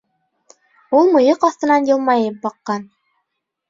Ул 1.01 1.13
мыйыҡ 1.17 1.47
аҫтынан 1.51 1.89
йылмайып 1.93 2.45
баҡҡан. 2.51 2.93